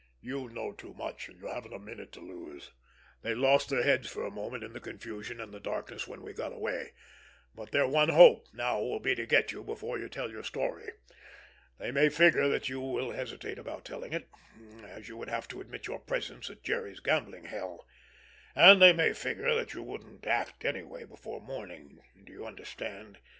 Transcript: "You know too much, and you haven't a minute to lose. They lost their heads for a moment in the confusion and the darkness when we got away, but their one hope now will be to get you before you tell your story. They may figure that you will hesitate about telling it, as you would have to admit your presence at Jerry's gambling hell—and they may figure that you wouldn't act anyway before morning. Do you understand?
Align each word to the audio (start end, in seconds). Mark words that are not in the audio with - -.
"You 0.19 0.49
know 0.49 0.71
too 0.71 0.95
much, 0.95 1.29
and 1.29 1.39
you 1.39 1.45
haven't 1.45 1.75
a 1.75 1.77
minute 1.77 2.11
to 2.13 2.21
lose. 2.21 2.71
They 3.21 3.35
lost 3.35 3.69
their 3.69 3.83
heads 3.83 4.07
for 4.09 4.25
a 4.25 4.31
moment 4.31 4.63
in 4.63 4.73
the 4.73 4.79
confusion 4.79 5.39
and 5.39 5.53
the 5.53 5.59
darkness 5.59 6.07
when 6.07 6.23
we 6.23 6.33
got 6.33 6.51
away, 6.51 6.93
but 7.53 7.69
their 7.71 7.87
one 7.87 8.09
hope 8.09 8.47
now 8.51 8.79
will 8.81 8.99
be 8.99 9.13
to 9.13 9.27
get 9.27 9.51
you 9.51 9.63
before 9.63 9.99
you 9.99 10.09
tell 10.09 10.31
your 10.31 10.41
story. 10.41 10.89
They 11.77 11.91
may 11.91 12.09
figure 12.09 12.47
that 12.47 12.67
you 12.67 12.79
will 12.81 13.11
hesitate 13.11 13.59
about 13.59 13.85
telling 13.85 14.11
it, 14.11 14.27
as 14.83 15.07
you 15.07 15.17
would 15.17 15.29
have 15.29 15.47
to 15.49 15.61
admit 15.61 15.85
your 15.85 15.99
presence 15.99 16.49
at 16.49 16.63
Jerry's 16.63 16.99
gambling 16.99 17.45
hell—and 17.45 18.81
they 18.81 18.93
may 18.93 19.13
figure 19.13 19.53
that 19.53 19.75
you 19.75 19.83
wouldn't 19.83 20.25
act 20.25 20.65
anyway 20.65 21.03
before 21.05 21.39
morning. 21.39 22.01
Do 22.23 22.33
you 22.33 22.47
understand? 22.47 23.19